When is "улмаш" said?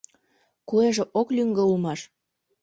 1.71-1.99